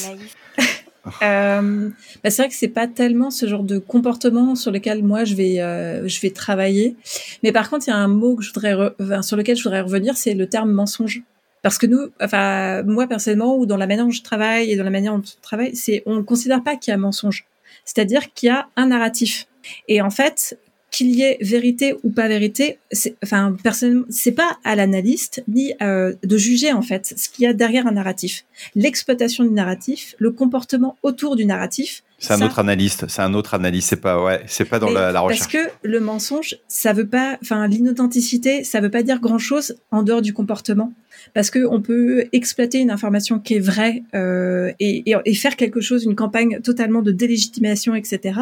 [1.20, 1.88] Euh,
[2.22, 5.34] bah c'est vrai que c'est pas tellement ce genre de comportement sur lequel moi je
[5.34, 6.94] vais euh, je vais travailler,
[7.42, 8.76] mais par contre il y a un mot que je voudrais
[9.22, 11.22] sur lequel je voudrais revenir, c'est le terme mensonge.
[11.62, 14.84] Parce que nous, enfin moi personnellement, ou dans la manière dont je travaille et dans
[14.84, 17.46] la manière dont on travaille, c'est on ne considère pas qu'il y a mensonge,
[17.84, 19.48] c'est-à-dire qu'il y a un narratif.
[19.88, 20.56] Et en fait,
[20.92, 22.78] qu'il y ait vérité ou pas vérité,
[23.24, 27.46] enfin, personnellement, c'est pas à l'analyste ni euh, de juger en fait ce qu'il y
[27.46, 28.44] a derrière un narratif.
[28.74, 32.04] L'exploitation du narratif, le comportement autour du narratif.
[32.22, 35.10] C'est un autre analyste, c'est un autre analyste, c'est pas ouais, c'est pas dans la,
[35.10, 35.52] la, recherche.
[35.52, 39.74] Parce que le mensonge, ça veut pas, enfin, l'inauthenticité, ça veut pas dire grand chose
[39.90, 40.92] en dehors du comportement
[41.34, 45.80] parce que on peut exploiter une information qui est vraie euh, et, et, faire quelque
[45.80, 48.40] chose, une campagne totalement de délégitimation, etc.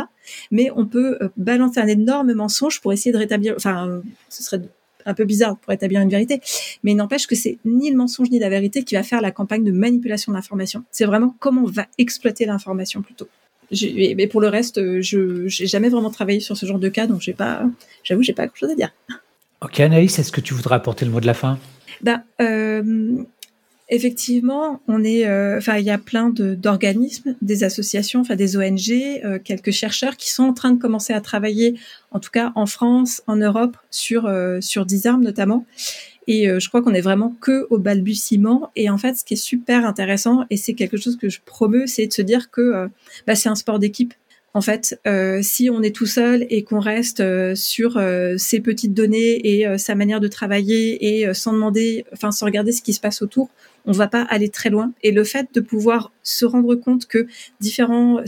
[0.50, 3.54] Mais on peut euh, balancer un énorme mensonge pour essayer de rétablir.
[3.56, 4.60] Enfin, ce serait
[5.06, 6.40] un peu bizarre pour établir une vérité,
[6.82, 9.64] mais n'empêche que c'est ni le mensonge ni la vérité qui va faire la campagne
[9.64, 10.84] de manipulation de l'information.
[10.90, 13.28] C'est vraiment comment on va exploiter l'information plutôt.
[13.72, 17.20] Mais pour le reste, je j'ai jamais vraiment travaillé sur ce genre de cas, donc
[17.20, 17.62] j'ai pas,
[18.02, 18.92] j'avoue, j'ai pas grand chose à dire.
[19.60, 21.58] Ok, Anaïs, est-ce que tu voudrais apporter le mot de la fin?
[22.02, 23.22] Ben, euh,
[23.90, 28.90] effectivement, on est, euh, enfin, il y a plein d'organismes, des associations, enfin des ONG,
[29.24, 31.74] euh, quelques chercheurs qui sont en train de commencer à travailler,
[32.12, 35.66] en tout cas en France, en Europe, sur euh, sur Disarm notamment.
[36.26, 38.70] Et je crois qu'on est vraiment que au balbutiement.
[38.76, 41.86] Et en fait, ce qui est super intéressant, et c'est quelque chose que je promeux,
[41.86, 42.88] c'est de se dire que
[43.26, 44.14] bah, c'est un sport d'équipe.
[44.52, 48.58] En fait, euh, si on est tout seul et qu'on reste euh, sur euh, ces
[48.58, 52.92] petites données et sa manière de travailler et sans demander, enfin sans regarder ce qui
[52.92, 53.48] se passe autour,
[53.86, 54.92] on va pas aller très loin.
[55.02, 57.26] Et le fait de pouvoir se rendre compte que
[57.60, 58.20] différents,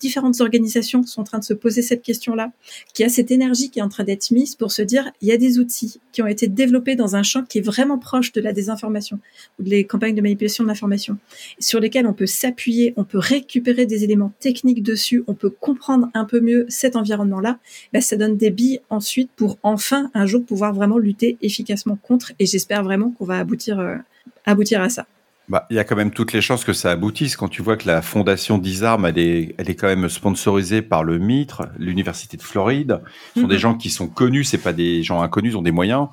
[0.00, 2.52] différentes organisations sont en train de se poser cette question-là,
[2.94, 5.28] qu'il y a cette énergie qui est en train d'être mise pour se dire, il
[5.28, 8.32] y a des outils qui ont été développés dans un champ qui est vraiment proche
[8.32, 9.18] de la désinformation
[9.58, 11.18] ou des campagnes de manipulation de l'information,
[11.58, 16.08] sur lesquels on peut s'appuyer, on peut récupérer des éléments techniques dessus, on peut comprendre
[16.14, 17.58] un peu mieux cet environnement-là,
[17.92, 22.32] ben, ça donne des billes ensuite pour enfin un jour pouvoir vraiment lutter efficacement contre.
[22.38, 23.96] Et j'espère vraiment qu'on va aboutir euh,
[24.44, 25.06] aboutir à ça.
[25.48, 27.78] Bah, il y a quand même toutes les chances que ça aboutisse quand tu vois
[27.78, 32.36] que la fondation d'ISARM, elle est, elle est quand même sponsorisée par le MITRE, l'Université
[32.36, 33.00] de Floride.
[33.34, 33.60] Ce sont des mhm.
[33.60, 36.08] gens qui sont connus, c'est pas des gens inconnus, ils ont des moyens.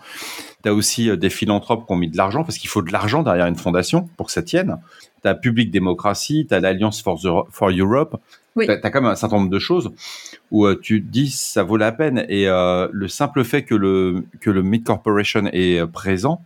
[0.63, 2.93] Tu as aussi euh, des philanthropes qui ont mis de l'argent, parce qu'il faut de
[2.93, 4.78] l'argent derrière une fondation pour que ça tienne.
[5.21, 7.19] Tu as Public Démocratie, tu as l'Alliance for,
[7.51, 8.21] for Europe.
[8.58, 9.91] Tu as, quand même un certain nombre de choses
[10.49, 12.25] où euh, tu te dis ça vaut la peine.
[12.30, 16.41] Et euh, le simple fait que le, que le Mid Corporation est présent,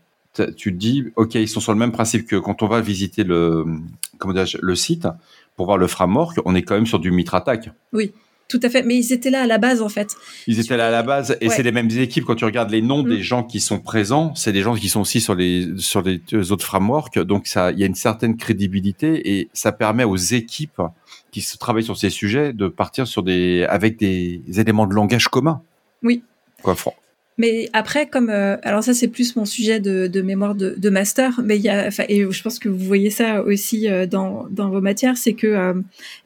[0.55, 3.23] tu te dis, OK, ils sont sur le même principe que quand on va visiter
[3.23, 3.65] le,
[4.17, 5.07] comment le site
[5.55, 7.69] pour voir le framework, on est quand même sur du Mitra Attack.
[7.93, 8.13] Oui.
[8.49, 10.15] Tout à fait, mais ils étaient là à la base en fait.
[10.47, 12.25] Ils étaient là à la base et c'est les mêmes équipes.
[12.25, 13.21] Quand tu regardes les noms des mm.
[13.21, 16.19] gens qui sont présents, c'est des gens qui sont aussi sur les sur les
[16.51, 17.19] autres frameworks.
[17.19, 20.81] Donc ça, il y a une certaine crédibilité et ça permet aux équipes
[21.29, 25.27] qui se travaillent sur ces sujets de partir sur des avec des éléments de langage
[25.27, 25.61] communs.
[26.01, 26.23] Oui.
[26.63, 26.75] Quoi,
[27.39, 30.89] mais après, comme euh, alors ça c'est plus mon sujet de, de mémoire de, de,
[30.89, 34.05] master, mais il y a, enfin, et je pense que vous voyez ça aussi euh,
[34.05, 35.73] dans, dans vos matières, c'est que euh,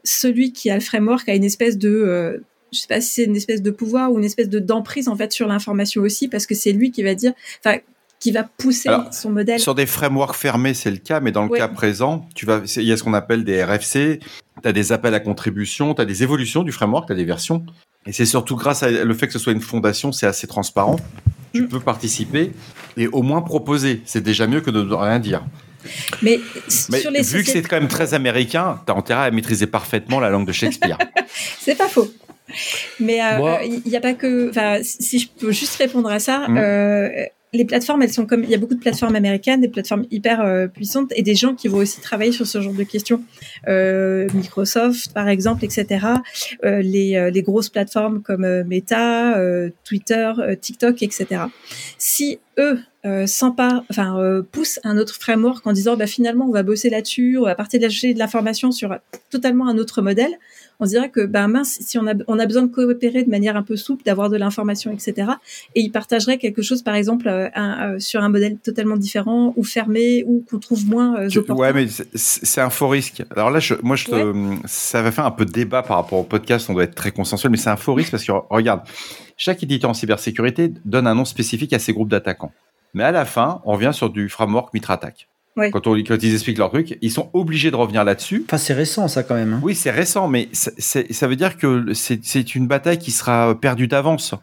[0.04, 3.36] celui qui a le framework a une espèce de je sais pas si c'est une
[3.36, 6.56] espèce de pouvoir ou une espèce de d'emprise en fait sur l'information aussi, parce que
[6.56, 7.78] c'est lui qui va dire, enfin,
[8.20, 9.60] qui va pousser son modèle.
[9.60, 12.84] Sur des frameworks fermés, c'est le cas, mais dans le cas présent, tu vas, il
[12.84, 14.20] y a ce qu'on appelle des RFC,
[14.64, 17.26] tu as des appels à contribution, tu as des évolutions du framework, tu as des
[17.26, 17.64] versions.
[18.06, 20.98] Et c'est surtout grâce à le fait que ce soit une fondation, c'est assez transparent.
[21.54, 21.68] Tu mm.
[21.70, 22.52] peux participer
[22.98, 24.02] et au moins proposer.
[24.06, 25.44] C'est déjà mieux que de ne rien dire.
[26.22, 26.40] Mais,
[26.70, 30.20] sur les vu que c'est quand même très américain, tu as intérêt à maîtriser parfaitement
[30.20, 30.98] la langue de Shakespeare.
[31.60, 32.12] c'est pas faux.
[33.00, 34.50] Mais euh, il n'y a pas que.
[34.50, 36.58] Enfin, si je peux juste répondre à ça, mm.
[36.58, 37.10] euh,
[37.54, 40.42] les plateformes, elles sont comme il y a beaucoup de plateformes américaines, des plateformes hyper
[40.42, 43.24] euh, puissantes et des gens qui vont aussi travailler sur ce genre de questions.
[43.68, 46.08] Euh, Microsoft, par exemple, etc.
[46.64, 49.38] Euh, les, les grosses plateformes comme Meta,
[49.84, 51.44] Twitter, TikTok, etc.
[51.98, 52.80] Si eux
[53.26, 57.44] s'emparent, enfin poussent un autre framework en disant bah finalement on va bosser là-dessus, on
[57.44, 58.96] va partir de l'information sur
[59.30, 60.38] totalement un autre modèle
[60.80, 63.30] on se dirait que ben mince, si on a, on a besoin de coopérer de
[63.30, 65.32] manière un peu souple, d'avoir de l'information, etc.
[65.76, 69.64] Et ils partageraient quelque chose, par exemple, euh, euh, sur un modèle totalement différent ou
[69.64, 73.24] fermé ou qu'on trouve moins euh, Ouais, mais c'est un faux risque.
[73.36, 74.06] Alors là, je, moi, je
[74.66, 76.70] ça va faire un peu de débat par rapport au podcast.
[76.70, 78.82] On doit être très consensuel, mais c'est un faux risque parce que regarde,
[79.38, 82.52] chaque éditeur en cybersécurité donne un nom spécifique à ses groupes d'attaquants.
[82.94, 85.28] Mais à la fin, on revient sur du framework Mitra-Attack.
[85.56, 88.44] Quand, on, quand ils expliquent leur truc, ils sont obligés de revenir là-dessus.
[88.48, 89.54] Enfin, c'est récent, ça, quand même.
[89.54, 89.60] Hein.
[89.62, 94.34] Oui, c'est récent, mais ça veut dire que c'est une bataille qui sera perdue d'avance.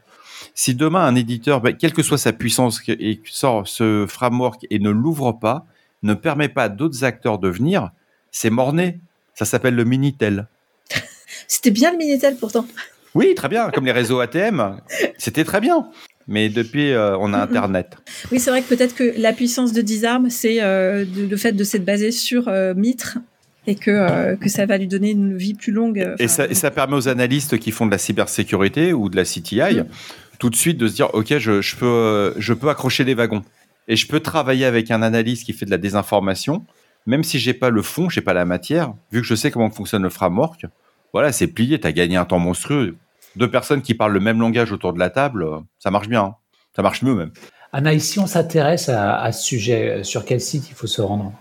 [0.55, 4.79] Si demain un éditeur, ben, quelle que soit sa puissance, et sort ce framework et
[4.79, 5.67] ne l'ouvre pas,
[6.03, 7.91] ne permet pas à d'autres acteurs de venir,
[8.31, 9.01] c'est morné.
[9.35, 10.49] Ça s'appelle le Minitel.
[11.49, 12.67] C'était bien le Minitel pourtant.
[13.15, 14.81] Oui, très bien, comme les réseaux ATM.
[15.19, 15.91] C'était très bien.
[16.31, 17.99] Mais depuis, euh, on a Internet.
[18.31, 21.65] Oui, c'est vrai que peut-être que la puissance de Disarm, c'est euh, le fait de
[21.65, 23.19] s'être basé sur euh, Mitre
[23.67, 26.15] et que, que ça va lui donner une vie plus longue.
[26.21, 29.25] Et ça, et, ça, permet aux analystes qui font de la cybersécurité ou de la
[29.25, 29.87] CTI mm.
[30.39, 33.43] tout de suite de se dire, OK, je, je, peux, je peux accrocher les wagons.
[33.89, 36.65] Et je peux travailler avec un analyste qui fait de la désinformation,
[37.07, 39.71] même si j'ai pas le fond, j'ai pas la matière, vu que je sais comment
[39.71, 40.67] fonctionne le framework.
[41.13, 42.97] Voilà, c'est plié, tu as gagné un temps monstrueux
[43.37, 45.47] deux personnes qui parlent le même langage autour de la table,
[45.79, 46.23] ça marche bien.
[46.23, 46.35] Hein.
[46.75, 47.33] Ça marche mieux même.
[47.73, 51.33] Anaïs, si on s'intéresse à, ce sujet, sur quel site il faut se rendre?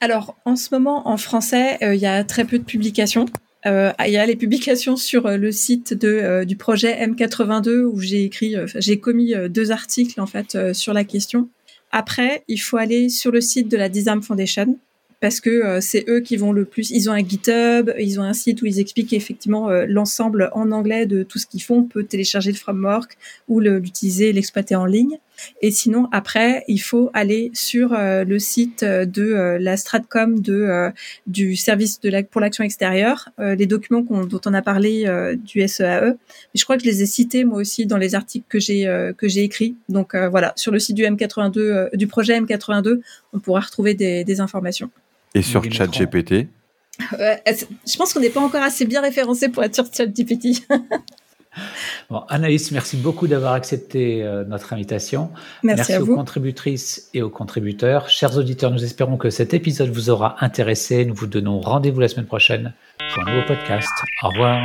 [0.00, 3.26] Alors, en ce moment, en français, euh, il y a très peu de publications.
[3.66, 8.00] Euh, il y a les publications sur euh, le site de, du projet M82 où
[8.00, 11.48] j'ai écrit, j'ai commis deux articles en fait sur la question.
[11.92, 14.78] Après, il faut aller sur le site de la Disarm Foundation
[15.20, 16.90] parce que euh, c'est eux qui vont le plus.
[16.90, 20.72] Ils ont un GitHub, ils ont un site où ils expliquent effectivement euh, l'ensemble en
[20.72, 21.80] anglais de tout ce qu'ils font.
[21.80, 25.18] On peut télécharger le framework ou l'utiliser, l'exploiter en ligne.
[25.62, 30.90] Et sinon, après, il faut aller sur euh, le site de la Stratcom de
[31.26, 35.06] du service de la, pour l'action extérieure, les documents dont on a parlé
[35.44, 36.00] du SEAE.
[36.02, 36.16] E.
[36.54, 38.84] je crois que je les ai cités moi aussi dans les articles que j'ai
[39.16, 39.76] que j'ai écrits.
[39.88, 43.00] Donc voilà, sur le site du M82 du projet M82,
[43.32, 44.90] on pourra retrouver des, des informations.
[45.34, 46.48] Et sur ChatGPT
[47.00, 50.66] Je pense qu'on n'est pas encore assez bien référencé pour être sur ChatGPT.
[52.10, 55.30] bon, Anaïs, merci beaucoup d'avoir accepté euh, notre invitation.
[55.62, 58.08] Merci, aux contributrices et aux contributeurs.
[58.08, 61.04] Chers auditeurs, nous espérons que cet épisode vous aura intéressé.
[61.04, 63.92] Nous vous donnons rendez-vous la semaine prochaine pour un nouveau podcast.
[64.22, 64.58] Au revoir.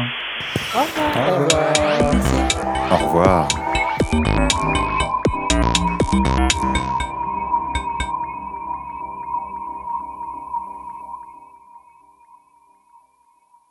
[0.76, 1.74] Au revoir.
[2.92, 3.48] Au revoir.
[4.12, 4.20] Au
[4.58, 4.85] revoir.